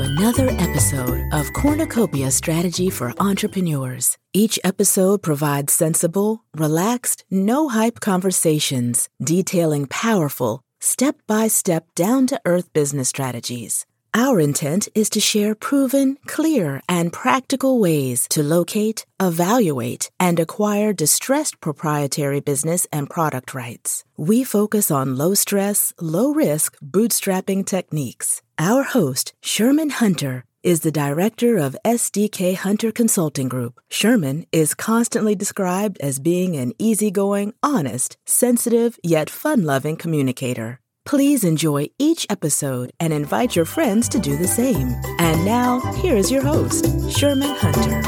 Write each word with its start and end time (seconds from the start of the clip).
another 0.00 0.48
episode 0.52 1.30
of 1.32 1.52
Cornucopia 1.52 2.30
Strategy 2.30 2.88
for 2.88 3.12
Entrepreneurs. 3.20 4.16
Each 4.32 4.58
episode 4.64 5.22
provides 5.22 5.74
sensible, 5.74 6.44
relaxed, 6.56 7.24
no 7.30 7.68
hype 7.68 8.00
conversations 8.00 9.10
detailing 9.22 9.86
powerful, 9.88 10.62
step 10.80 11.16
by 11.26 11.48
step, 11.48 11.84
down 11.94 12.26
to 12.28 12.40
earth 12.46 12.72
business 12.72 13.10
strategies. 13.10 13.84
Our 14.14 14.40
intent 14.40 14.90
is 14.94 15.08
to 15.10 15.20
share 15.20 15.54
proven, 15.54 16.18
clear, 16.26 16.82
and 16.86 17.10
practical 17.10 17.80
ways 17.80 18.28
to 18.28 18.42
locate, 18.42 19.06
evaluate, 19.18 20.10
and 20.20 20.38
acquire 20.38 20.92
distressed 20.92 21.62
proprietary 21.62 22.40
business 22.40 22.86
and 22.92 23.08
product 23.08 23.54
rights. 23.54 24.04
We 24.18 24.44
focus 24.44 24.90
on 24.90 25.16
low 25.16 25.32
stress, 25.32 25.94
low 25.98 26.30
risk 26.34 26.76
bootstrapping 26.84 27.64
techniques. 27.64 28.42
Our 28.58 28.82
host, 28.82 29.32
Sherman 29.40 29.88
Hunter, 29.88 30.44
is 30.62 30.80
the 30.80 30.92
director 30.92 31.56
of 31.56 31.76
SDK 31.82 32.54
Hunter 32.54 32.92
Consulting 32.92 33.48
Group. 33.48 33.80
Sherman 33.90 34.44
is 34.52 34.74
constantly 34.74 35.34
described 35.34 35.96
as 36.00 36.20
being 36.20 36.54
an 36.56 36.74
easygoing, 36.78 37.54
honest, 37.62 38.18
sensitive, 38.26 38.98
yet 39.02 39.30
fun 39.30 39.64
loving 39.64 39.96
communicator. 39.96 40.81
Please 41.04 41.42
enjoy 41.42 41.86
each 41.98 42.26
episode 42.30 42.92
and 43.00 43.12
invite 43.12 43.56
your 43.56 43.64
friends 43.64 44.08
to 44.08 44.20
do 44.20 44.36
the 44.36 44.46
same. 44.46 44.94
And 45.18 45.44
now, 45.44 45.80
here 45.94 46.14
is 46.16 46.30
your 46.30 46.42
host, 46.42 46.86
Sherman 47.10 47.56
Hunter. 47.56 48.00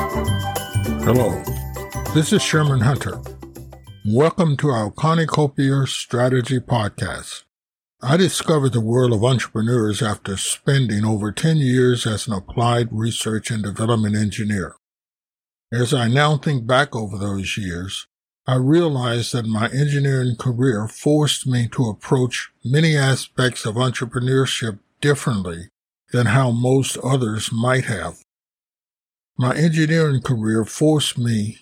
Hello, 1.02 1.42
this 2.14 2.32
is 2.32 2.40
Sherman 2.40 2.80
Hunter. 2.80 3.20
Welcome 4.06 4.56
to 4.58 4.68
our 4.68 4.92
Cornucopia 4.92 5.88
Strategy 5.88 6.60
Podcast. 6.60 7.42
I 8.00 8.16
discovered 8.16 8.72
the 8.72 8.80
world 8.80 9.12
of 9.12 9.24
entrepreneurs 9.24 10.00
after 10.00 10.36
spending 10.36 11.04
over 11.04 11.32
10 11.32 11.56
years 11.56 12.06
as 12.06 12.28
an 12.28 12.34
applied 12.34 12.88
research 12.92 13.50
and 13.50 13.64
development 13.64 14.14
engineer. 14.14 14.76
As 15.72 15.92
I 15.92 16.06
now 16.06 16.36
think 16.36 16.64
back 16.64 16.94
over 16.94 17.18
those 17.18 17.58
years, 17.58 18.06
I 18.46 18.56
realized 18.56 19.32
that 19.32 19.46
my 19.46 19.68
engineering 19.68 20.36
career 20.36 20.86
forced 20.86 21.46
me 21.46 21.66
to 21.68 21.88
approach 21.88 22.50
many 22.62 22.94
aspects 22.94 23.64
of 23.64 23.76
entrepreneurship 23.76 24.80
differently 25.00 25.68
than 26.12 26.26
how 26.26 26.50
most 26.50 26.98
others 26.98 27.50
might 27.50 27.84
have. 27.84 28.18
My 29.38 29.56
engineering 29.56 30.20
career 30.20 30.64
forced 30.64 31.18
me 31.18 31.58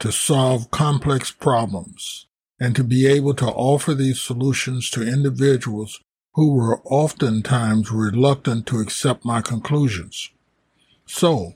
to 0.00 0.10
solve 0.10 0.70
complex 0.70 1.30
problems 1.30 2.26
and 2.60 2.74
to 2.74 2.84
be 2.84 3.06
able 3.06 3.34
to 3.34 3.46
offer 3.46 3.94
these 3.94 4.20
solutions 4.20 4.90
to 4.90 5.06
individuals 5.06 6.00
who 6.34 6.52
were 6.52 6.80
oftentimes 6.84 7.90
reluctant 7.90 8.66
to 8.66 8.80
accept 8.80 9.24
my 9.24 9.40
conclusions. 9.40 10.30
So, 11.06 11.54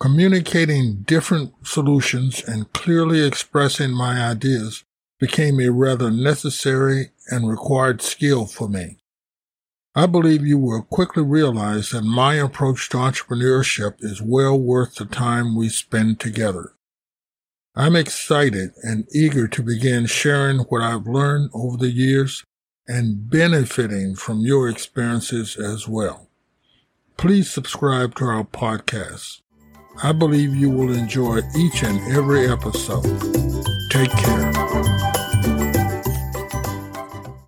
Communicating 0.00 1.02
different 1.02 1.54
solutions 1.66 2.42
and 2.46 2.72
clearly 2.72 3.24
expressing 3.24 3.92
my 3.92 4.20
ideas 4.20 4.84
became 5.20 5.60
a 5.60 5.70
rather 5.70 6.10
necessary 6.10 7.12
and 7.30 7.48
required 7.48 8.02
skill 8.02 8.46
for 8.46 8.68
me. 8.68 8.98
I 9.94 10.06
believe 10.06 10.44
you 10.44 10.58
will 10.58 10.82
quickly 10.82 11.22
realize 11.22 11.90
that 11.90 12.02
my 12.02 12.34
approach 12.34 12.88
to 12.90 12.96
entrepreneurship 12.96 13.94
is 14.00 14.20
well 14.20 14.58
worth 14.58 14.96
the 14.96 15.04
time 15.04 15.54
we 15.54 15.68
spend 15.68 16.18
together. 16.18 16.72
I'm 17.76 17.94
excited 17.94 18.72
and 18.82 19.06
eager 19.14 19.46
to 19.46 19.62
begin 19.62 20.06
sharing 20.06 20.60
what 20.60 20.82
I've 20.82 21.06
learned 21.06 21.50
over 21.54 21.76
the 21.76 21.90
years 21.90 22.44
and 22.88 23.30
benefiting 23.30 24.16
from 24.16 24.40
your 24.40 24.68
experiences 24.68 25.56
as 25.56 25.86
well. 25.86 26.28
Please 27.16 27.48
subscribe 27.48 28.16
to 28.16 28.24
our 28.24 28.44
podcast. 28.44 29.42
I 30.02 30.12
believe 30.12 30.54
you 30.54 30.70
will 30.70 30.92
enjoy 30.94 31.40
each 31.56 31.82
and 31.82 32.00
every 32.12 32.48
episode. 32.48 33.04
Take 33.90 34.10
care. 34.10 35.23